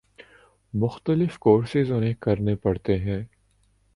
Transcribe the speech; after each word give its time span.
مختلف 0.73 1.37
کورسز 1.37 1.91
انہیں 1.91 2.13
کرنے 2.13 2.55
پڑتے 2.55 2.97
ہیں۔ 2.97 3.23